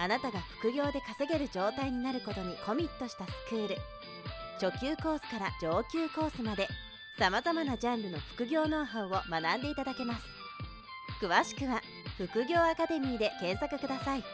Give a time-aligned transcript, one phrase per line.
[0.00, 3.76] あなたが副業で稼げる状態になることにコミットしたスクール
[4.60, 6.68] 初級コースから上級コースまで
[7.18, 10.24] さまざまなジャンルの副業ノウハウを学んでいただけます
[11.22, 11.82] 詳しくは
[12.16, 14.24] 副業アカデミーで検索ください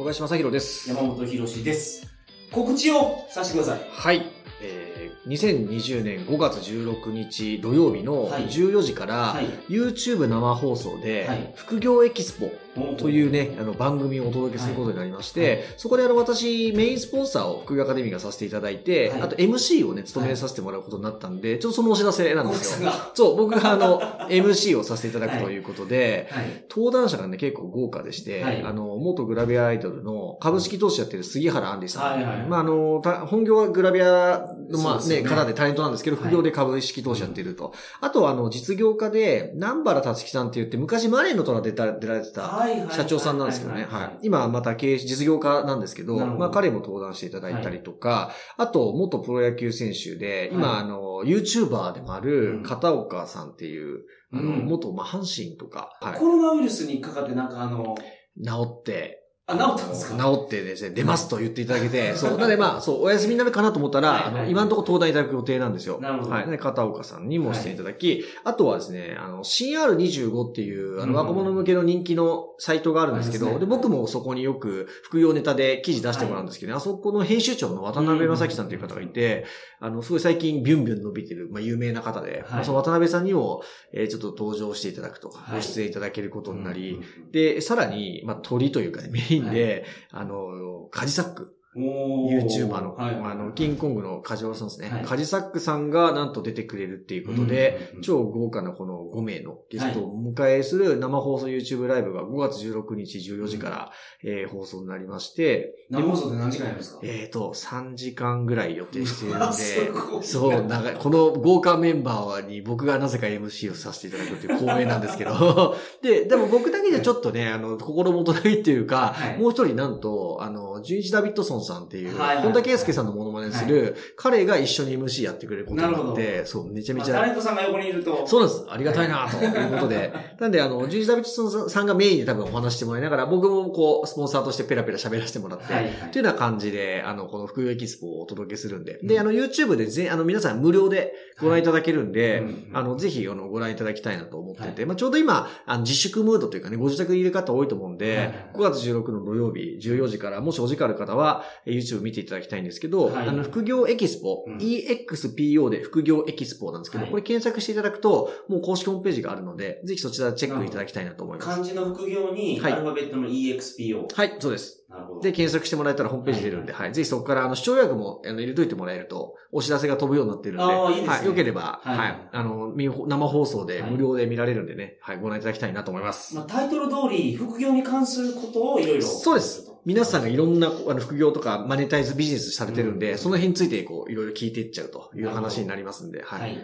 [0.00, 0.88] 小林正宏です。
[0.88, 2.06] 山本博史です。
[2.50, 3.80] 告知をさせてください。
[3.90, 4.22] はい。
[4.62, 12.50] えー、2020年5月16日土曜日のはい14時から、はい YouTube 生放送で、はい副業エキスポ
[12.96, 13.10] とう。
[13.10, 22.90] いうね、あの番組をお届けすることになりまして、そこであの私メインスポンサーを副業アカデミーがさせていただいて、はいあと MC をね、務めさせてもらうことになったんで、ちょっとそのお知らせなん小ですよ。
[23.14, 26.64] そう、僕があの、 MC をさせていただくということで、はい。
[26.70, 32.12] 登壇者がね、結構豪華でして、はいあの、元グラビアアイドルの株式投資やってる杉原杏里さん。
[32.12, 37.72] はいはいまあ、あの、た本業はグラビアの、まあね、方でタレントなんですけど、はい副業で株式投資やってると。
[38.00, 43.86] あとは、あの、実業家で、南原達樹さんって言って、昔マネーの虎で出られてた、はいはい社長さんなんですけどね。
[43.88, 44.18] はい。
[44.22, 50.82] 今また経営、実業家なんですけど、まあ彼も登壇していただいたりとか、あと元プロ野球選手で、今、はい。
[50.82, 52.62] あの、YouTuber でもあうるん。
[52.62, 54.66] 片岡さんっていう、あの、うん。
[54.66, 56.18] 元、まあ、阪神とか、はい。
[56.18, 57.94] コロナウイルスにかかってなんかあの、
[58.42, 59.19] 治って、
[59.50, 60.16] あ、治ったんですか？
[60.22, 62.30] 治ってですね、出ますと言っていただけて、そう。
[62.32, 64.42] なのでまあ、そう、お休みになるかなと思ったら、はいはい。
[64.42, 65.98] あの、今のところ登壇いただく予定なんですよ。
[66.00, 66.30] なるほど。
[66.30, 66.50] はい。
[66.50, 71.14] で、片岡さんにもしていただき、あとはですね、あの、CR25 っていう、あの、うん。
[71.16, 79.44] 若者向けの人気のサイトがあるんですけど、で、僕もそこによく副業ネタで記事出してもらうんですけど、あそこの編集長の渡辺正樹さんという方がいて、
[79.80, 85.56] あの、すごい最近ビュンビュン伸びてる、まあ、有名な方で、まあその渡辺さんにも、えーちょっと登場していただくと、はい。
[85.56, 87.30] ご出演いただけることになり、うん。
[87.30, 94.90] で、さらに、まあ、鳥というかね、メインで、あの、カジサック、YouTuber の、はいあの、キングコングのカジワさんですね。
[94.90, 95.04] はい。
[95.04, 103.92] カジサックさんがなんと出てくれるっていうことで、超豪華なこの5名のゲストをお迎えする生放送 YouTube ライブが5月16日14時から、
[104.24, 107.00] えー放送になりまして、生放送で何時間やるんですか？
[107.04, 109.52] えっ、と、3時間ぐらい予定しているので、
[110.26, 110.94] そう、長い。
[110.96, 119.38] この豪華メンバーに僕がなぜか MC をさせていただくっていう光栄なんですけど、 で、でも僕だけじゃちょっとね、あの、心もとないっていうか、はい。
[119.38, 122.44] もう一人なんと、あの、ジュイジ・ダビッドソンさんっていう、はいはい。
[122.44, 128.26] 本田圭佑さんのモノマネする、彼が一緒に MC やってくれることになって、そう、めちゃめまあちゃ、タレントさんが横にいると。
[128.26, 128.66] そうなんです。
[128.68, 130.12] ありがたいなということで。
[130.38, 135.92] なんで、あの、ジュイジ・ダビッドさんがメインで多分お話してもらいながら、僕もこう、スポンサーとしてペラペラ喋らせてもらって、はいはい。
[136.10, 138.98] というような感じで、あの、この副業エキスポをお届けするんで。
[139.02, 161.48] で、あの、YouTube でぜ、あの、皆さん無料でご覧いただけるんで、あの、ぜひ、あの、ご覧いただきたいなと思ってて、まあ、ちょうど今、あの、自粛ムードというかね、ご自宅にいる方多いと思うんで、はいはい5月16の土曜日、14時から、もしお時間ある方は、えー YouTube 見ていただきたいんですけど、はいあの、副業エキスポ、うん EXPO で副業エキスポなんですけど、はいこれ検索していただくと、もう公式ホームページがあるので、ぜひそちらチェックいただきたいなと思います。
[161.48, 164.06] 漢字の副業に、はいアルファベットの EXPO。
[164.14, 164.80] はい、そうです。
[164.90, 165.20] なるほど。
[165.20, 166.92] で、検索してもらえたらホームページ出るんで、はい。
[166.92, 171.26] ぜひそこから、あの、視聴予約も、あの、入れといてもらえると、お知らせが飛ぶようになってるんで、あーいいですねはい。
[171.26, 172.28] よければ、はいはい。
[172.32, 175.18] あの、見生放送ではい無料で見られるんでね、はい。
[175.18, 176.34] ご覧いただきたいなと思います。
[176.34, 179.02] まあ、タイトル通り、副業に関することをいろいろ。
[179.02, 179.69] そうです。
[179.84, 186.38] 皆さんがいろんな、あの、副業とか、マネタイズビジネスされてるんで、うんその辺について、こう、いろいろ聞いていっちゃうという話になりますんで、は。
[186.38, 186.58] はいい。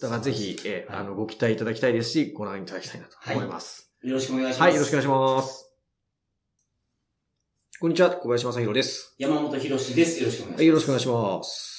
[0.00, 3.92] だからぜひ、えあの、ご期待いただきたいですし、ご覧いただきたいなと思います。
[4.02, 4.60] よろしくお願いします。
[4.62, 5.70] はい、よろしくお願いします。
[7.80, 9.14] こんにちは、小林正宏です。
[9.18, 10.20] 山本博史です。
[10.20, 10.58] よろしくお願いします。
[10.58, 11.74] はい、よろしくお願いします。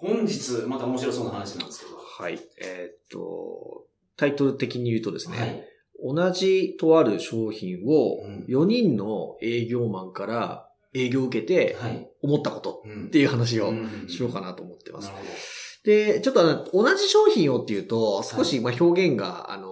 [0.00, 1.96] 本日、また面白そうな話なんですけど。
[1.96, 2.38] はい。
[2.60, 3.86] えーっと、
[4.16, 5.68] タイトル的に言うとですね、はい。
[6.02, 12.08] 同じとある商品をうん4人の営業マンから営業を受けてはい。
[12.22, 15.10] 思ったことうんっていう話をうんしようかなと思ってます。
[15.84, 19.68] で、ちょっと同じ商品をっていうと少しまあ表現が、あの、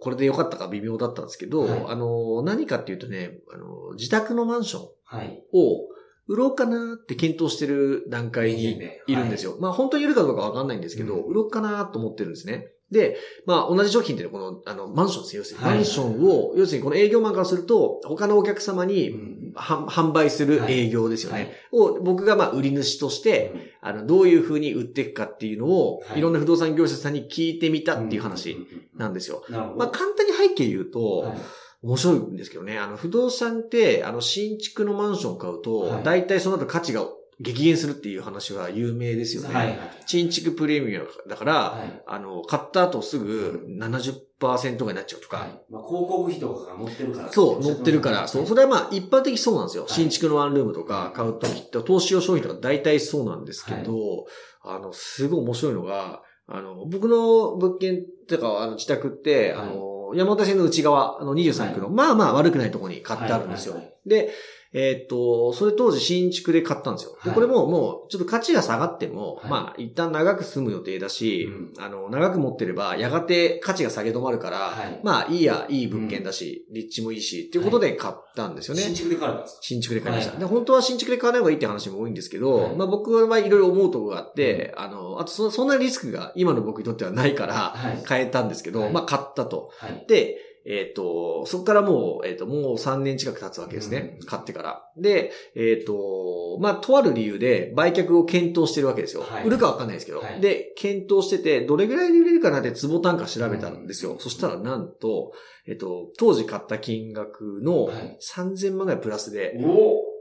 [0.00, 5.42] これで良かったか微妙だったんですけど、はいあの、何かっていうとね、あの、自宅のマンションはい。
[5.52, 5.88] を
[6.28, 9.56] 売ろうかなって検討してる段階にいるんですよ。
[9.60, 12.68] まあ本当に売るかどうかわかんないんですけど、うん売ろうかなと思ってるんですね。
[12.90, 13.16] で、
[13.46, 15.40] まあ同じ商品っていうのはこの、あの、マンションですよ。
[15.40, 19.52] 要するに、はいマンションを、要するにこの営業マンからすると、他のお客様に、うん。
[19.56, 21.38] は販売する営業ですよね。
[21.38, 21.50] はい。
[21.72, 26.18] を、僕がまあ売り主として、あの、どういう風に売っていくかっていうのを、はい。
[26.18, 28.56] いろんな不動産業者さんに聞いてみたっていう話
[28.94, 29.42] なんですよ。
[29.48, 31.38] まあ簡単に背景言うと、はい。
[31.82, 32.78] 面白いんですけどね。
[32.78, 37.06] あの、不動産って、あの、新築のマンションを買うと、はい、大体その後価値が
[37.38, 39.54] 激減するっていう話は有名ですよね。
[39.54, 45.38] はい、新築プレミアムだから、はい、あの、買った後すぐ70%がになっちゃうとか。
[45.38, 47.32] はい、まあ、広告費とかが載ってるから。
[47.32, 48.26] そう、載ってるから。
[48.26, 48.46] そう。
[48.46, 49.84] それはまあ、一般的そうなんですよ。
[49.86, 54.26] 新築のワンルームとか買うときって、投資用商品とか大体そうなんですけど、
[54.62, 63.80] あの、すごい面白いのが、あの、僕の物件とか、あの、自宅って、あの、山手線の内側、あの23区の、まあまあ悪くないところに買ってあるんですよ。
[64.06, 64.32] で、
[64.78, 67.16] えっ、と、それ当時新築で買ったんですよ。
[67.24, 78.82] で、これももう、ちょっと価値が下がっても、はい、まあ、一旦長く住む予定だし、うん、あの、長く持ってれば、やがて価値が下げ止まるから、はい、まあ、いいや、いい物件だし、うん、立地もいいし、っていうことで買ったんですよね。
[78.82, 79.58] 新築で買ったんですか？
[79.62, 80.38] 新築で買いました。
[80.38, 87.74] で、本当は新築で買わない方がいいって話も多いんですけど、まあ僕はいろいろ思うところがあって、あの、あとそ、そんなリスクが今の僕にとってはないから、
[88.04, 89.70] 買えたんですけど、まあ買ったと。
[90.06, 90.36] で、
[90.68, 94.18] えっ、ー、と、そこからもう、えっ、ー、と、もう3年近く経つわけですね。
[94.20, 94.82] うん、買ってから。
[94.96, 99.22] で、えっ、ー、と、まあ、とある理由で売却を検討してるわけですよ。
[99.22, 104.14] はい、売るかわかんないですけど、はい、で、検討してて、どれぐらいで売れるかなって坪単価調べたんですよ。
[104.14, 105.32] うん、そしたらなんと、
[105.68, 107.88] えっ、と、当時買った金額の
[108.20, 109.56] 3000万ぐらいプラスで、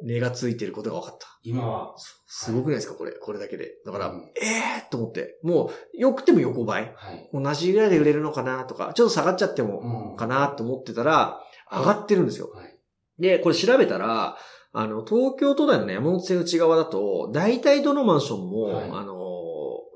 [0.03, 1.27] 値がついてることが分かった。
[1.44, 1.95] 今は。
[2.27, 2.95] すごくないですか？
[2.95, 3.75] これ、これだけで。
[3.86, 5.39] だから、うん、ええー、と思って。
[5.44, 6.94] もう、良くても横ばい。
[6.95, 11.39] はい、同じぐらいで売れるのかなとか、ちょっと下がっちゃってもかなと思ってたら、
[11.71, 12.50] 上がってるんですよ。
[12.50, 12.77] はい、
[13.19, 14.38] で、これ調べたら、
[14.74, 19.15] あの、東京都内のね、山手線内側だと、大体どのマンションも、はい、あの、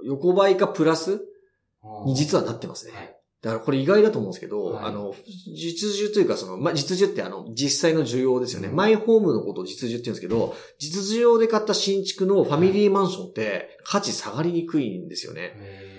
[0.06, 1.20] 横ばいかプラス
[2.06, 2.94] に実はなってますね。
[2.94, 5.16] はいだからこれ意外だと思うんですけど、はい、あの、
[5.56, 8.68] 実需というかその、まあ、実需ってあの、実際の需要ですよね。
[8.68, 15.90] うん、マイホームのことを実需って言うんですけど、実需要で買った新築のファミリーマンションって価値下がりにくいんですよね。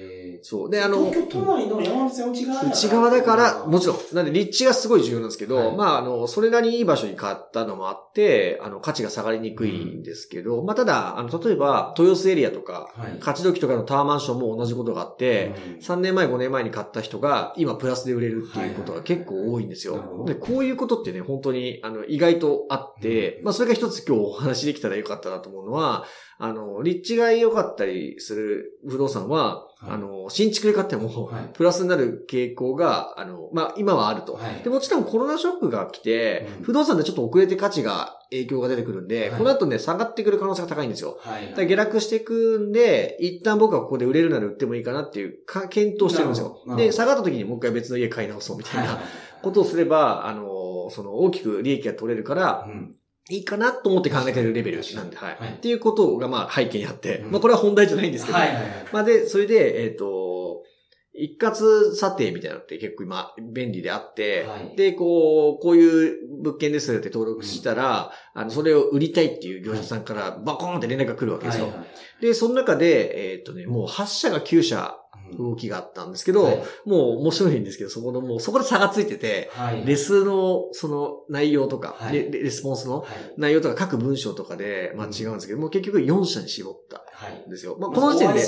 [0.42, 0.70] そう。
[0.70, 3.96] で、あの、東京都内の山手線内側内側だから、もちろん。
[4.14, 19.94] なんで立地がすごい重要なんですけど、はい、まあ、あの、それなりにいい場所に買ったのもあって、あの、価値が下がりにくいんですけど、うん、まあ、ただ、あの、例えば、豊洲エリアとか、はい、勝ち時とかのタワーマンションも同じことがあって、うん、3年前、5年前に買った人が、今プラスで売れるっていうことが結構多いんですよ。
[19.94, 26.04] はいはい、で、こういうことってね、本当に、あの、意外とあって、うん、まあ、それが一つ今日お話できたらよかったなと思うのは、
[26.42, 34.70] あの、立地が良かったりする不動産は、はい、あの、新築で買っても、プラスになる傾向が、あの、まあ、今はあると、はい、で。
[34.70, 41.18] もちろんコロナショックが来て、うん、不動産でちょっと遅れて価値が、影響が出てくるんで、はい、この後ね、下がってくる可能性が高いんですよ。
[41.20, 46.56] はい、下落していくんで、一旦僕はここで売れるなら売ってもいいかなっていうか、検討してるんですよ。
[46.76, 48.98] で、下がった時にもう一回別の家買い直そうみたいな
[49.42, 52.94] ことをすれば、あの、その大きく利益が取れるから、うん
[53.28, 55.36] いいかなと思って考えてるレベルなんで、はい。
[55.38, 60.64] はい、っていうことが、まあ、背景にあって、うん、まあ、これは本題じゃないんですけど、はいはいはい、まあ、で、それで、えっ、ー、と、
[61.12, 71.66] 一括査定みたいなのって結構今便利であって、はい、で、こう、こういう物件ですって登録したら、うん、あの、それを売りたいっていう業者さんからバコーンって連絡が来るわけですよ。
[71.66, 71.84] はいは
[72.20, 74.96] い、で、その中で、えっ、ー、とね、もう8社が9社
[75.38, 87.02] 動きがあったんですけど、はい、もう面白いんですけど、そこのもう、そこで差がついてて、はい、レスのその内容とか、はい、レレスポンスの内容とか各文章とかで、まあ違うんですけど、もう結局4社に絞った
[87.46, 87.76] んですよ。
[87.78, 88.40] まあこの時点で、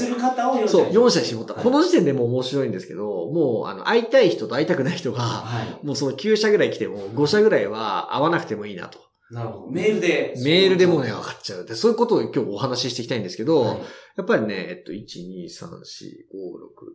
[0.68, 1.54] そう、4社に絞った。
[1.54, 5.44] この時点でもう面白いんですけど、もうあの、会いたい人と会いたくない人が、
[5.82, 9.11] もうその9社ぐらい来ても5社ぐらいは会わなくてもいいなと。
[9.32, 9.70] なるほど。
[9.70, 10.34] メールで。
[10.44, 11.64] メールでもね、分かっちゃう。
[11.64, 13.78] で、そういうことを今日お話ししていきたいんですけど、はい、
[14.16, 15.80] やっぱりね、えっと、1、2、3、4、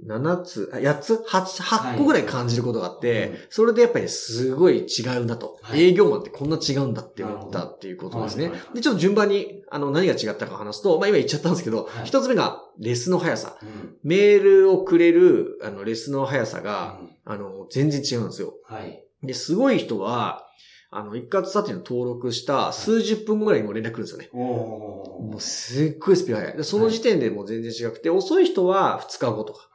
[0.06, 8.51] 5、6、7つ、あ、8つ ?8、8個ぐらい感じることがあって、はい、それでやっぱり、ね、すごい違うんだと、はい、営業マンってこんな違うんだって思ったっていうことですね。
[8.75, 18.53] で、ちょっと順番に、あの、何が違ったか話すと、まあ今言っちゃったんですけど、一、つ目が、レスの速さ、うん、メールをくれる、あの、レスの速さが、うん、あの、全然違うんですよ。
[18.65, 19.03] はい。
[19.24, 20.44] で、すごい人は、
[20.89, 24.29] あの、一括査定の登録した数十分ぐらいにも連絡来るんですよね。
[24.34, 26.63] もうすっごいスピード速い。
[26.63, 29.70] その時点でもう全然違くて、遅い人は2日後とか。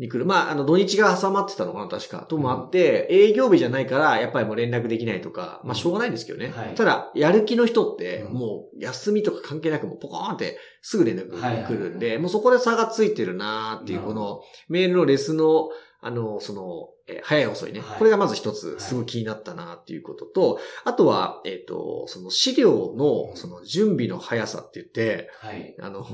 [0.00, 0.24] に来る。
[0.24, 2.20] まあ、あの、土日が挟まってたのかな、確か。
[2.20, 6.54] ともあって、営業日じゃないから、やっぱりもう連絡できないとか、まあ、しょうがないんですけどね。
[6.74, 15.68] ただ、やる気の人って、もう、休みとか関係なく、もうポコーンってすぐ連絡来るんで、もうそこで差がついてるなーっていう、この、メールのレスの、
[16.00, 17.98] あの、その、えー、早い遅いね、はい。
[17.98, 26.04] これがまず一つ、すごい気になったなっていうことと、はい、あとは、えっ、ー、と、その資料の、その準備の速さって言って、はい、あの、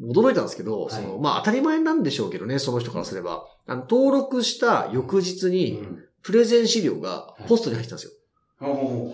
[0.00, 3.44] 驚いたんですけど、その、まあ当たり前なんでしょうけどね、その人からすれば。
[3.66, 5.82] あの、登録した翌日に、
[6.22, 8.12] プレゼン資料がポストに入ってたんですよ。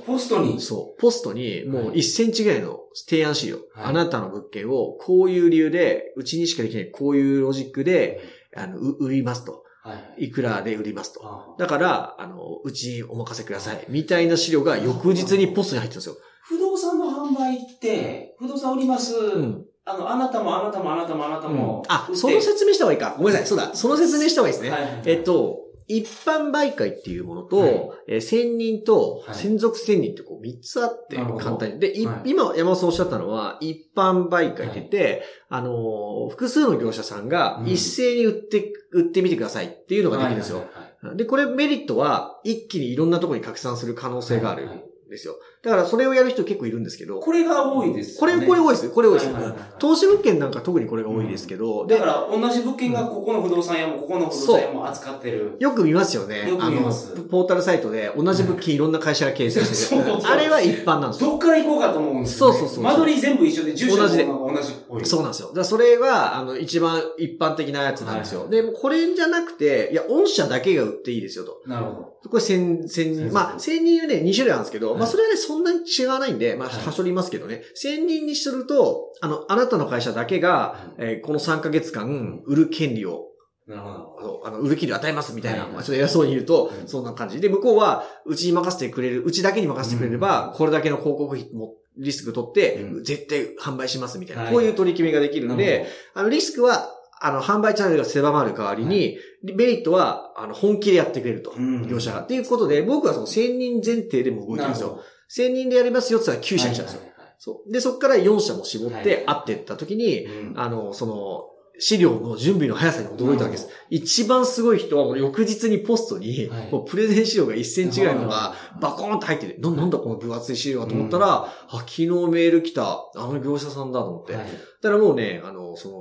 [0.07, 0.61] ポストに？
[0.61, 1.01] そう。
[1.01, 3.59] ポストに、もう1センチぐらいの提案資料。
[3.77, 8.21] あなたの物件を、こういう理由で、うちにしかできない、こういうロジックで、
[8.57, 9.63] あの、売りますと。
[9.87, 10.27] はい。
[10.27, 11.21] いくらで売りますと。
[11.25, 13.85] あだから、あの、うちにお任せください。
[13.89, 16.17] みたいな資料が翌日にポストに入ってるんですよ。
[16.43, 19.17] 不動産の販売って、不動産売ります。
[19.17, 19.65] うん。
[19.85, 21.83] あの、あなたもあなたもあなたもあなたも。
[21.87, 23.15] あ売っ、てその説明した方がいいか。
[23.17, 23.47] ごめんなさい。
[23.47, 23.71] そうだ。
[23.73, 24.71] その説明した方がいいですね。
[24.71, 27.91] はいはいえっと、一般媒介っていうものと、はい。
[28.09, 29.35] えー専任とはい。
[29.35, 31.79] 専属専任ってこう三つあって、簡単に。
[31.81, 32.31] で、いはい。
[32.31, 37.69] 今山本さんおっしゃったのは、一般媒介って言って、あのー複数の業者さんがうん。
[37.69, 40.59] 一斉に売って、売ってみてくださいっていうのができるんですよ。
[40.59, 44.67] はいはいはいで、これメリットは、一気にいろんなところに拡散する可能性がある。
[44.67, 45.37] はいはいんですよ。
[45.63, 48.35] だからそれをやる人結構いるんですけど、これが多いですこれ。
[48.45, 48.91] これ多いです。
[48.91, 49.27] これ多いです。
[49.27, 55.57] はいはいはい投資物件なんか特にこれが多いですけど、でだか、ら、同じ物件がここの不動産屋も、ここの不動産屋も扱ってる。
[55.59, 56.49] よく見ますよね。
[56.49, 60.03] よく見ますあの、ポータルサイトで同じ物件いろんな会社が掲載してる。
[60.25, 61.31] あれは一般なんですよ。
[61.31, 62.59] どっから行こうかと思うんですよ、ね。
[62.59, 64.25] そうそうそう間取り全部一緒で、住所同じで
[64.57, 65.07] 同じ。
[65.09, 65.53] そうなんですよ。
[65.55, 68.43] だそれが、あの、一番一般的なやつなんですよ。
[68.43, 71.63] はいで、もうこれじゃなくて、いや、御社だけが売っていいですよと。
[71.67, 72.29] なるほど。
[72.31, 73.33] これ千、千人。
[73.33, 77.63] まあ、千人はね、2種類あるんですけど、はいまあ、それはね、そんなに違わないんで、まあ、はいはしょりますけどね。
[77.75, 83.27] 千人にすると、あの、あなたの会社だけが、えーこの3ヶ月間、売る権利を
[83.67, 84.43] なるほど。
[84.45, 87.41] あの、売る権利を与えますみたいな、はいまあちょっと偉そうに言うと、うんそんな感じ。
[87.41, 101.53] で、向こうは、うちに任せてくれる、うちだけに任せてくれれば、これだけの広告費も、リスク取って、うん絶対販売しますみたいな、はいこういう取り決めができるんで、あの、リスクは、あの、販売チャンネルが狭まる代わりに、メリットは、あの、本気でやってくれると。
[101.57, 102.21] うん業者が。
[102.21, 105.01] っていうことで、僕はその1000人前提でも動いてるんですよ。
[105.35, 107.01] 1000人でやりますよって言ったら9社来たんですよ。
[107.01, 107.73] はいはいはいそう。
[107.73, 113.69] で、そこから4社も絞っはいて、会ってった時に、うんあの、その、資料の準備の速さに驚いたわけです。
[113.91, 124.35] 一番すごい人はもう翌日にポストに、はいもうプレゼン資料が1センチぐらいのがバコーンと入ってて、ななんだこの分厚い資料がと思ったら、あ、昨日メール来た、あの業者さんだと思って。
[124.35, 124.47] はい
[124.83, 125.97] だからもうね、あの、その、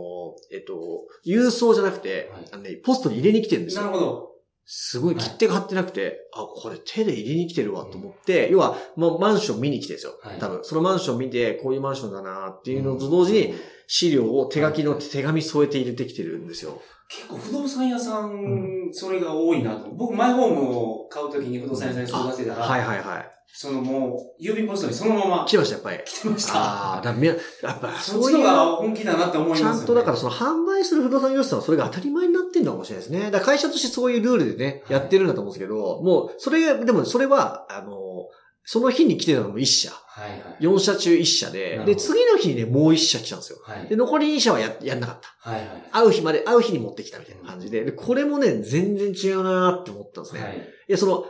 [0.51, 3.85] えっと、郵送じゃなくて、はいあのね、ポストに入れに来てるんですよ。
[3.85, 4.34] なるほど。
[4.65, 10.19] すごい切手が貼ってなくて、あ、これ手で入れに来てるわと思って、要は、まあ、マンション見に来てるんですよ。
[10.21, 10.39] はい。
[10.39, 13.53] 多分、そのマンション見て、こういうマンションだなっていうのと同時に、
[13.87, 16.81] 資料を手書きの手紙添えて入れてきてるんですよ。
[17.07, 19.89] 結構不動産屋さん、それが多いなと。
[19.91, 23.31] 僕、マイホームを買うときに不動産屋さんに相談してたら、はいはいはい。
[23.57, 25.99] そのもう、郵便ポストにそのまま来てました、やっぱり。
[26.03, 26.53] 来てました。
[26.55, 27.37] ああ、だめやっ
[27.79, 29.69] ぱそういうの、が本気だなって思いますね。
[29.69, 33.31] ゃんとだからその販売する不動産業者さんはそれが当たり前になってんのかもしれないですね。
[33.31, 38.27] だから会社としてそういうルールでね、やってるんだと思うんですけど、もう、それが、でもそれは、あの、
[38.65, 39.91] その日に来てたのも1社。
[39.91, 40.63] はいはい。
[40.63, 43.59] 4社中1社でで、ど次の日にね、もう1社来たんですよ。
[43.63, 43.87] はい。
[43.87, 45.49] で、残り2社はや、やんなかった。
[45.49, 45.67] はいはい。
[45.91, 50.61] 会う日まで、会う日に持ってきたみたいな感じで、で、これもね、全然違うなーって思ったんですね。、はいい。
[50.87, 51.25] や、その、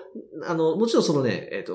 [0.47, 1.73] あの、もちろんそのね、えっ、と、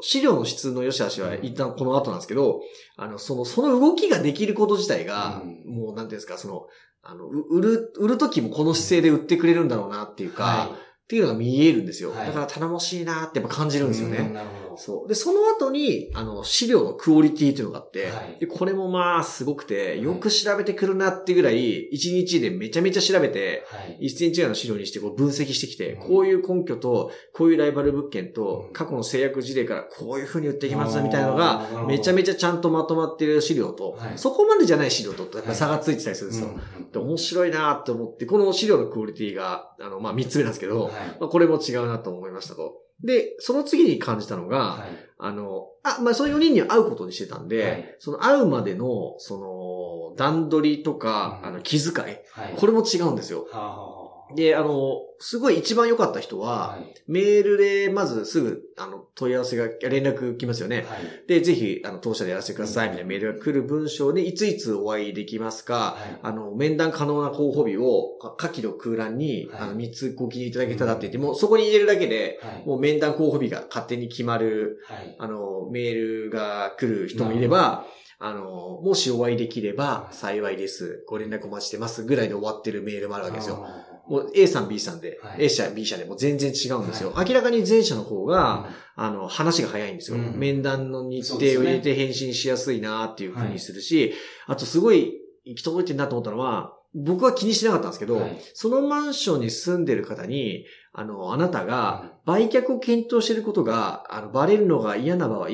[0.00, 2.62] 資料の質の良し悪しは一旦この後なんですけど、
[2.96, 6.66] あの、その、その動きができること自体が、うんもう、なんていうんですか、その、
[7.02, 12.12] あの、う売る、売る時もこの姿勢で売ってくれるんだろうなっていうか、はっていうのが見えるんですよ。
[12.12, 13.80] はいだから頼もしいなーってやっぱ感じい。
[13.80, 14.18] るんですよね。
[14.18, 14.69] うんなるほど。
[14.76, 15.08] そう。
[15.08, 24.06] で、その後に、あの、資料のクオリティっていうのがあって、はいでこれもまあ、すごくて、よく調べてくるなってぐらい、1日でめちゃめちゃ調べて、はい。
[24.06, 36.48] 1センチぐらいの資料にしてこう分析してきて、うんこういう根拠と、こういうライバル物件とう、ん過去の制約事例からこういう風に売ってきますみたいなのが、がめちゃめちゃちゃんとまとまってる資料とはい、そこまでじゃない資料と、やっぱり差がついてたりするんですよ。
[36.48, 40.92] うんで面白いなって思って、この資料のクオリティが、あの、まあ、3つ目なんですけど、はい。
[41.20, 42.74] まあ、これも違うなと思いましたと。
[43.02, 44.88] で、その次に感じたのが、はい。
[45.18, 52.54] あの、あ、まあ、その4人には会うことにしてたんで、はいその会うまでの、その、段取りとか、うんあの、気遣い、はい。
[52.56, 53.46] これも違うんですよ。
[53.50, 53.99] はあはあは
[54.34, 56.48] で、あの、すごい一番良かった人あ。
[56.48, 56.94] は、はい。
[57.06, 60.78] メールでまずすぐ、あの、問い合わせが、連絡来ますよね。
[60.78, 60.86] はい。
[61.26, 66.18] で、ぜひ、あの、当社でやらせてください、みたいなメールが来る文章に、いついつお会いできますか、はい。
[66.22, 72.66] あの、面談可能な候補日を、か下記の空欄に、はいあの、3つご記入いただけたらって言って、もうそこに入れるだけで、はい。
[72.66, 75.16] もう面談候補日が勝手に決まる、はい。
[75.18, 77.86] あの、メールが来る人もいれば、
[78.22, 81.04] あの、もしお会いできれば幸いです。
[81.08, 82.04] ご連絡お待ちしてます。
[82.04, 83.66] ぐらいで終わってるメールもあるわけですよ。
[84.10, 85.44] あもう A さん B さんで、はい。
[85.44, 87.12] A 社 B 社でも全然違うんですよ。
[87.12, 90.16] は明らかに前者の方ーが、あの、話が早いんですよ。
[90.16, 94.12] うん面談の日程を入れて返信しやすいなっていう風にするし、
[94.46, 95.12] あとすごい
[95.44, 98.38] 行き届いてるなと思ったのは、僕は気にしてなかったんですけど、はい。
[98.54, 105.48] そのマンションに住んでる方に、あの、あなたが売却を検討していることが、あの、バレるのが嫌な場合、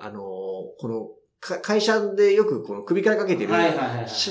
[0.00, 3.52] あの、この、か会社でよくこの首からかけてる、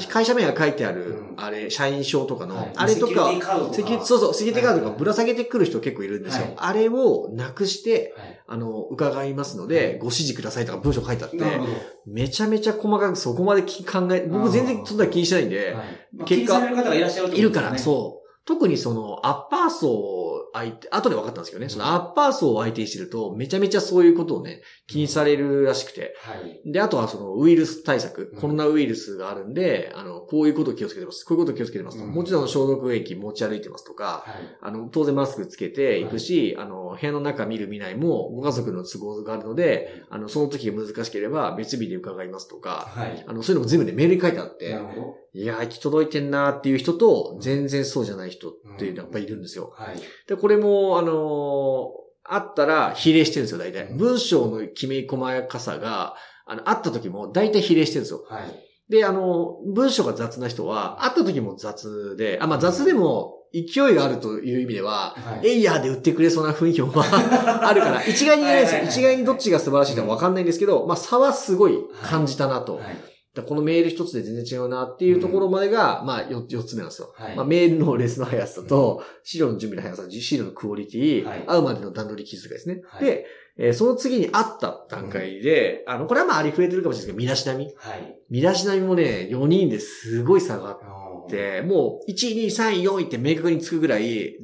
[0.09, 3.75] 会社名が書いてある、うんあれ、社員証とかの、はいあれとかセキュリティ、カードとか。
[3.75, 6.43] セキュそうそう、セキュリティカードとはいかぶら下げてくる人結構いるんですよ。
[6.43, 8.41] はいあれをなくして、はい。
[8.47, 11.37] あの、伺いますので、ご指示くださいとか文章書いてあって。
[12.05, 15.75] めちゃめちゃ細かくそこまでき考え、僕全然そんな気にしないんで、
[16.25, 16.59] 結果
[17.33, 18.19] いるから、そう。
[18.45, 19.89] 特にそのアッパー層
[20.49, 26.15] を相手、後で分かったんですけどね、そのアッパー層を相手にしてると、めちゃめちゃそういうことをね、気にされるらしくて。
[26.19, 26.71] はい。
[26.71, 31.25] で、あとはそのウイルス対策うん、コロナウイルスがあるんで、あの、こういうことを気をつけてます。
[31.25, 34.57] こういうことを気をつけてますもちろん消毒液持ち歩いてますとか、はい。
[34.61, 43.23] あの、当然マスクつけていくし、あの、部屋の中見る見ないも、ご家族の都合があるので、あの、その時が難しければ別日で伺いますとか、はい。
[43.27, 45.15] あの、そういうのも全部ね、メールに書いてあってなる、ほど。
[45.33, 49.73] いやー、行き届いてんなーっていう人と、全然そうじゃない人っていうのがやっぱりいるんですよ。
[49.75, 49.95] はい。
[50.27, 53.87] で、これも、あのーあったら比例してるんですよ、大体。
[53.87, 58.23] うん文章のきめ細やかさが、あの、あった時も大体比例してるんですよ。
[58.29, 58.41] はい。
[58.91, 65.47] で、あの、文章が雑な人は、会った時も雑で、あ、まあ雑でも勢いがあるという意味では、はい。
[65.47, 68.77] エイヤーで売ってくれそうな雰囲気もまあ あるから、一概に言えないですよ。
[68.77, 72.75] はいはいはい一概にどっちが素晴らしいかわかんないんですけど、まあ差はすごい感じたなと。
[72.75, 72.83] はい。
[72.83, 72.99] だか
[73.35, 77.13] らこのメール一つで全然違うなっていうところまでが、まあ四四つ目なんですよ。
[77.15, 82.81] はいまあ、メールのレスの速さと、資料の準備の速さ、資料のクオリティ、はい会うまでの段取り気遣いですね。
[82.85, 83.25] はいで、
[83.57, 87.73] えーその次に会った段階で、あの、これはまあありふれてるかもしれないですけど、見出し並み。
[87.75, 88.15] はい。
[88.29, 90.73] 見出し並みもね、4人ですごい差があ
[91.25, 94.37] って、もう、1、2、3、4位って明確につくぐらい、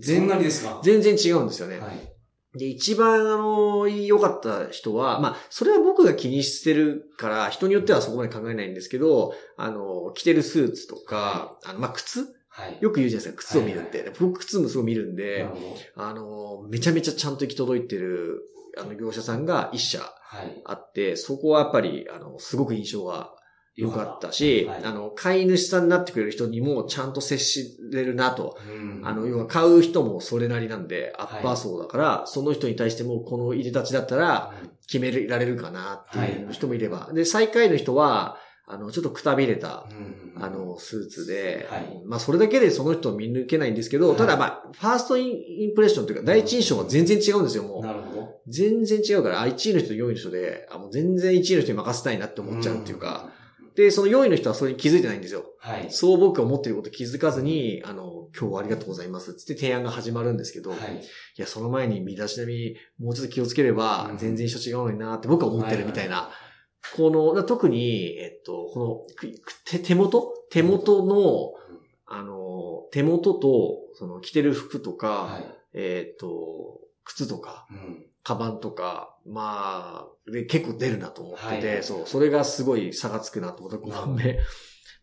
[0.83, 1.79] 全然違うんですよね。
[1.79, 2.14] はい。
[2.55, 12.21] で、一番、あの、良かった人は、まあ、それは僕が気にしてるから、人によってはそこまで考えないんですけど、あの、着てるスーツとか、あの、まあ、靴？
[12.47, 12.77] はい。
[12.79, 14.01] よく言うじゃないですか、靴を見るって。
[14.03, 15.49] はい僕、靴もすごい見るんなで。
[15.95, 18.41] あの、めちゃめちゃちゃんと行き届いてる、
[18.77, 20.61] あの、業者さんが一社はい。
[20.65, 23.34] あって、そこはやっぱり、あの、すごく印象が
[23.75, 24.83] 良かったし、はい。
[24.85, 28.57] あの、飼い主さんになってくれる人にもちゃんと接しれるなと。
[28.73, 29.05] うん。
[29.05, 34.53] あの、要は買う人もそれなりなんで、アッパー層だから、その人に対してもこの入れ立ちだったら
[34.87, 37.09] 決められるかなっていう人もいれば。
[37.13, 40.43] で、最下位の人は、あの、ちょっとくたびれた、うん。
[40.43, 42.01] あ、の、スーツで、はい。
[42.05, 44.17] まあ、それだけでその人を見抜けないんですけど、はい。
[44.17, 47.81] ただまあ、ファーストインプレッションというか、第一印象は全然違うんですよ、もう。
[47.83, 48.41] なるほど。
[48.47, 53.29] 全然違うから、あ、1位の人と4位の人で、あ、もう全然1位の人に任せたいなって思っちゃうっていうか、
[53.75, 55.43] で、その4位の人はそれに気づいてないんですよ。
[55.59, 55.87] はい。
[55.89, 61.01] そう僕が思ってること気づかずに、あの、今日はありがとうございますつって提案が始まるんですけど、い、はい。
[61.35, 66.29] や、その前に身だしなみ、もうちょっと気をつければうん、全然一緒違うのになって僕は思ってるみたいな。
[66.95, 69.31] この、だ特に、えっと、この、
[69.65, 70.33] 手手元？
[70.51, 71.53] 手元の、
[72.05, 75.43] あの、手元と、その着てる服とか、はい。
[75.73, 78.05] えっと、靴とか、うん。
[78.25, 84.39] カバンとか、まあ、で結構出るなと思ってて、はいそう、それがすごい差がつくなと思って5番な目。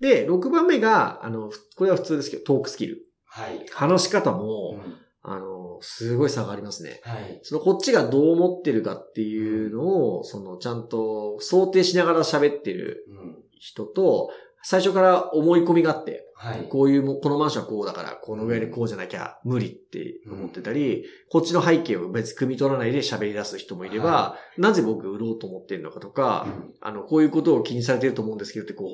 [0.01, 3.07] で、6番目が、あの、これは普通ですけど、トークスキル。
[3.25, 3.65] はい。
[3.71, 7.01] 話し方うも、んあの、すごい差がありますね。
[7.05, 7.39] はい。
[7.45, 13.37] その、こっちがどう思ってるかっていうのを、その、ちゃんと想定しながら喋ってるうん。
[13.61, 14.31] 人と、
[14.65, 16.67] 最初から思い込みがあって、はい。
[16.69, 28.89] こういうも、このマンションはこうだから、このぐらいでこうじゃなきゃ無理って思ってたり、こっちの背景を別に汲み取らないで喋り出す人もいれば、はなぜ僕売ろうと思ってるのかとか、うんあの、こういうことを気にされてると思うんですけどって、こう、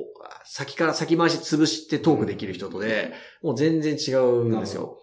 [0.44, 4.98] 先から先回し潰してトークできる人とで、もう全然違うんですよ。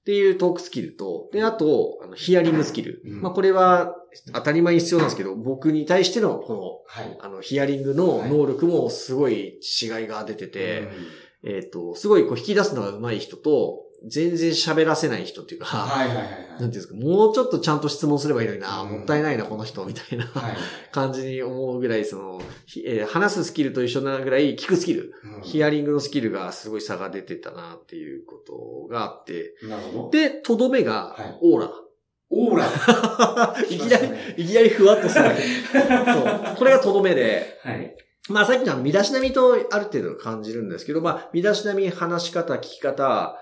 [0.00, 3.02] っていうトークスキルと、で、あと、あのヒアリングスキル。
[3.04, 3.94] うんまあ、これは
[4.32, 7.08] 当たり前に必要なんですけど、僕に対しての、こはい。
[7.10, 10.88] の、あの、ヒアリングの能力もすごい違いが出てて、
[11.44, 16.62] えっ、と、すごいこう引き出すのが上手い人と、全然喋らせない人っていうか、はいはいはいなんていはい。
[16.62, 20.56] うんですか、もうちょっとちゃんと質問すればいいのにな、うんもったいないな、この人、みたいなはい。
[20.92, 30.10] 感じに思うぐらい、その、ひえー話すスキルと一緒なぐらい、聞くスキル、うんヒアリングのスキルがすごい差が出てたな、っていうことがあって、なるほど。
[30.10, 31.70] で、とどめがはい、オーラ。
[32.30, 33.54] オーラ。
[33.68, 35.24] いきなり、いきなりふわっとする。
[35.72, 36.56] そう。
[36.56, 37.96] これがとどめで、はい。
[38.28, 43.36] まあさっきのあの、身だしなみとある程度感じるんですけど、まあ、身だしなみ、話し方、聞き方、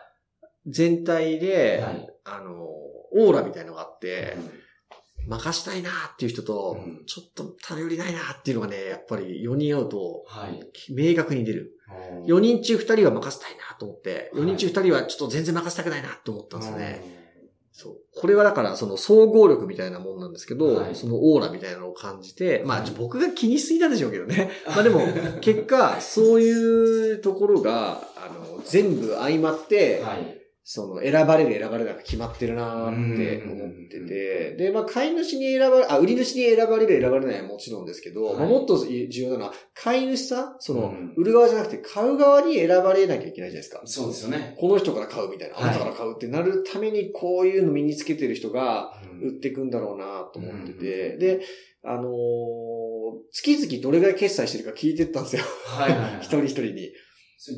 [0.66, 4.36] 全体で、はいあの、オーラみたいのがあって、
[5.28, 10.60] 任したいなっていう人と、うんちょっと頼りないなっていうのがね、やっぱり4人会うと、はい。
[10.92, 11.72] 明確に出る。
[12.26, 17.15] 4人中2人は任せたいなと思って、4人中2人はちょっと全然任せたくないなと思ったんですよね。
[17.78, 17.94] そう。
[18.18, 24.50] これはだから、その総合力みたいなもんなんですけど、はいそのオーラみたいなのを感じて、まあ、はい僕が気にしすぎたんでしょうけどね。
[24.66, 25.02] まあでも、
[25.42, 30.45] 結果、そういうところが、あの、全部相まって、はい。
[30.68, 43.80] その、選ばれる選ばれないが決まってるなーって思ってて、で、まあ、買い主に選ばれ、あ、売り主に選ばれる選ばれないはもちろんですけど、はいまあもっと重要なのは、買い主さんその、うん売る側じゃなくて買う側に選ばれなきゃいけないじゃないですか。
[43.84, 44.56] そうですよね。
[44.58, 51.40] この人から買うみたいな、はいあなたから買うってなるために、こういうの身につけてる人が、うん売っていくんだろうなと思ってて、うんで、
[51.84, 52.86] あのー
[53.32, 55.42] 月々どれぐらい決済してるか聞いてったんですよ。
[55.64, 56.20] はいはいはい。
[56.22, 56.90] 一人一人に。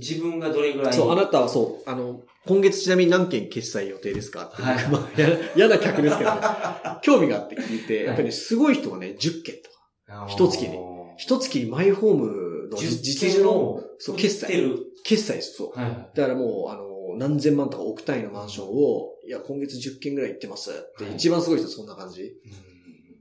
[0.01, 0.93] 自分がどれぐらい。
[0.93, 4.51] そう、あなたはそう、あの、今月ちなみに何件決済予定ですか？
[4.53, 5.09] はい、まあ、
[5.57, 6.41] 嫌な客ですけどね。
[7.03, 9.71] 興味があって聞いて、やっぱり、ね、すごい人はね、10件と
[10.07, 10.27] か。
[10.29, 10.77] 一月に。
[11.17, 14.75] 一月にマイホームの実需の、そう、決済。
[15.05, 15.79] 決済です、そう。
[15.79, 22.35] はい、だからもう、あの、何千万とか億単位のマンションを、いや、今月10件ぐらい行ってますって、一番すごい人そんな感じ。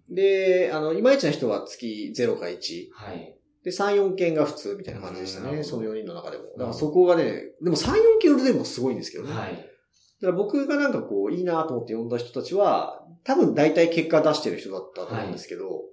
[0.09, 2.87] で、あの、いまいちな人は月0か1。
[2.93, 3.36] はい。
[3.63, 5.63] で、3、4件が普通みたいな感じでしたね。
[5.63, 6.43] その4人の中でも。
[6.57, 9.33] だからそこがね、でも3、4件売るでもすごいんですけどね。
[9.33, 9.53] はい。
[9.53, 9.67] だか
[10.21, 15.83] ら僕がなんかこう、いいなと思って呼んだ人たちは、多分大体結果出してる人だったと思うんですけど、はい、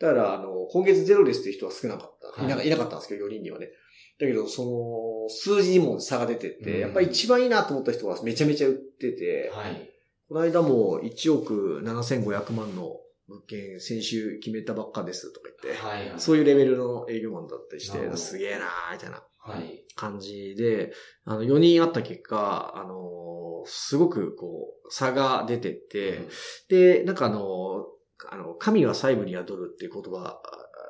[0.00, 2.44] だから、あの、今月ゼロですっていう人は少なかった。
[2.44, 3.68] いな,、い、なかったんですけど、4人にはね。
[4.18, 9.90] だけど、その、数字にも差が出てて、やっぱり一番いいなと思った人はめちゃめちゃ売ってて、はい、
[10.28, 12.96] この間も1億7500万の
[13.28, 19.22] 物件先週決めたばっかですとか言って、はいはい、そういうレベルの営業マンだったりして、すげえなーみたいな
[19.94, 20.92] 感じで、
[21.24, 26.28] あの、4人あった結果、あのすごくこう、差が出てって、うん、
[26.68, 27.86] で、なんかあの
[28.30, 30.40] あの、神は細部に宿るっていう言葉、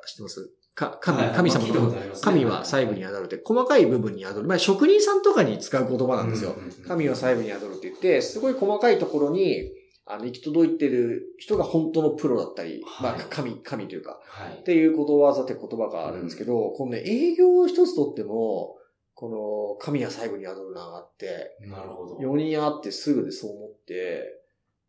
[0.07, 0.51] 知ってます？
[0.75, 4.47] か、神、神様と、神は細部に宿るって、細かい部分に宿る。
[4.47, 6.55] まあ、職人さんとかに使う言葉なんですよ。
[6.87, 9.69] 神は細部に宿るって言って、すごい細かいところに、
[10.09, 14.19] あの、行き届いてる人が本当のプロだったり、まあ、神、神というか、
[14.61, 18.77] っていうことわざって言葉があるんですけど、このね、営業一つとっても、
[19.13, 22.17] この、神は細部に宿るなって、なるほど。
[22.17, 24.39] 4人あってすぐでそう思って、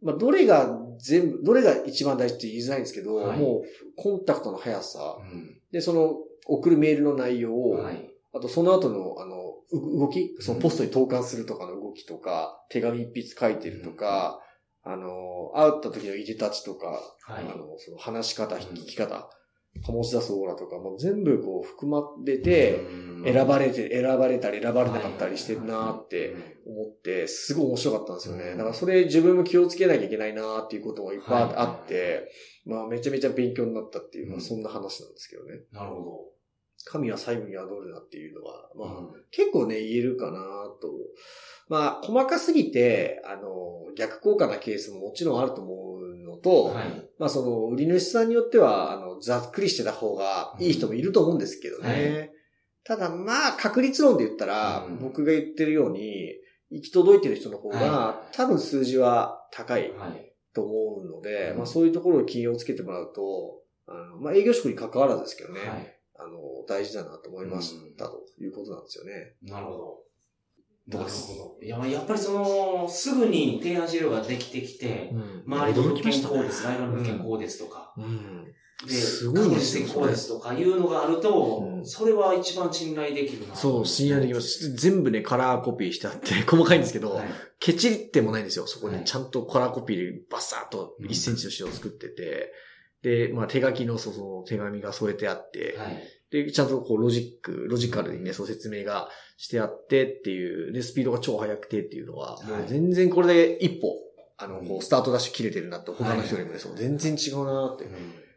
[0.02, 3.62] まあ、どれが全部、どれが一番大事って言いづらいんですけど、はい、もう、
[3.96, 14.49] コンタクトの速さ、うん、で、その、送るメールの内容を、はい、あとその後の、あの、動き、そのポストに投函するとかの動きとか、手紙一筆書いてるとか、うん、
[14.82, 16.86] あの、会った時のいでたちとか、
[17.22, 19.28] はい、あの、その話し方、聞き方、
[19.86, 22.80] 醸し出すオーラとかも全部こう含まってて、
[23.24, 26.34] 選ばれて、選ばれたり選ばれなかったりしてるなって
[26.66, 28.50] 思って、すごい面白かったんですよね。
[28.56, 32.30] だからそれ自分も気をつけなきゃいけないなっていうこともいっぱいあって、
[32.66, 35.60] まあめちゃめちゃ勉強になったっていう、まあそんな話なんですけどね。
[35.72, 36.40] なるほど。
[36.84, 40.38] 神は細部に宿るなっていうのは、まあ、結構ね、言えるかな
[40.80, 40.90] と。
[41.70, 51.88] まあ、細かすぎて、あの、逆効果なケースももちろんあると思うのと、はい、まあその、売り主さんによっては、あの、ざっくりしてた方がいい人もいると思うんですけどね。
[51.88, 52.30] はい、
[52.82, 56.34] ただまあ、確率論で言ったら、うん、僕が言ってるように、
[56.70, 59.92] 行き届いてる人の方が、はい、多分数字は高い
[60.52, 65.60] と思うので、まあそういうところを気をつけてもらうと、あの、まあ営業職に関わらずですけどね、
[66.16, 66.32] あの、
[66.68, 69.36] 大事だなと思いましたということなんですよね。
[69.42, 70.09] なるほど。
[71.62, 78.54] いや、やっぱりその、すぐに提案資料ができてきて、うん、周りの物件こうです、ライバル物件こうですとか、うん、
[78.86, 79.86] で、すごいですね。
[79.86, 83.54] こうですとかいうのがあると、うん、それは一番信頼できるな。
[83.54, 84.74] そう、信頼できます。
[84.74, 88.66] 全部ね、カラーコピーしてあって、 細かいんですけど、はい、ケチってもないんですよ。
[88.66, 92.52] そこにちゃんとカラーコピーでバッサーと1センチの紙を作ってて、
[93.02, 103.96] で、まあ手書きのその手紙が添えてあって、はいで、ちゃんとこうロジック、ロジカルにね、そう説明がしてあってっていう、で、スピードが超速くてっていうのは、もう全然これで一歩、
[104.38, 107.84] あの、こう、スタートダッシュ切れてるなって、他の人よりもね、そう、全然違うなって。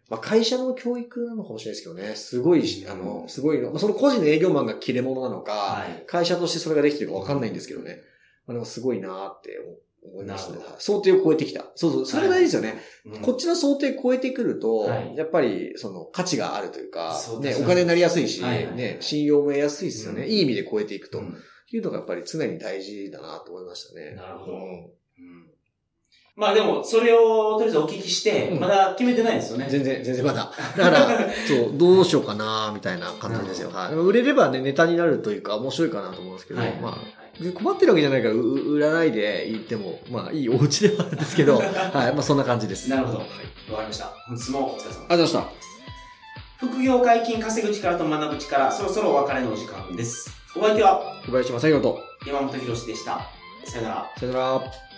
[0.10, 8.01] まあ、会社の教育なのかもしれないですけどね、すごい、あの、すごいの、まあ、その個人の営業マンが切れ者なのか、会社としてそれができてるかわかんないんですけどね。
[8.45, 9.77] まあ、でもすごいなって思
[10.22, 10.60] いましたね。
[10.78, 11.66] 想定を超えてきた。
[11.76, 12.82] そうそう、それがいいですよね。
[13.10, 20.24] はい、こっちの想定超えてくると、はい、やっぱり、その、価値があるというか、ね、ね、お金になりやすいし、はい、ね、信用も得やすいですよね。
[20.24, 21.22] うん、いい意味で超えていくと。
[21.76, 24.16] いうのがやっぱり常に大事だなと思いましたね。
[24.16, 24.58] なるほど。
[24.58, 24.92] うん
[26.36, 29.68] まあでも、それをとりあえずお聞きして、まだ決めてないですよね。
[29.70, 30.52] 全然、全然まだ。
[30.76, 31.08] だから、
[31.48, 33.70] そう、どうしようかな、みたいな感じですよ。
[33.70, 33.94] はい。
[33.94, 37.22] 売れればね、ネタになるというか、面白いかなと思うんですけど、はい、まあ、
[37.54, 41.67] 困ってるわけじゃないから売らないで言っても、まあいいお家ではあるんですけど、 はい、
[42.13, 42.89] まあそんな感じです。
[42.89, 43.17] なるほど。
[43.19, 43.72] はい。
[43.72, 44.06] わかりました。
[44.28, 45.00] 本日もお疲れ様でした。
[45.00, 45.60] ありがとうございまし
[46.60, 46.67] た。
[46.67, 50.32] 副業解禁稼ぐ力と学ぶ力、そろそろお別れのお時間です。
[50.56, 53.19] お相手は、小林正宏と山本博史でした。
[53.65, 54.12] さよなら。
[54.17, 54.92] さよなら。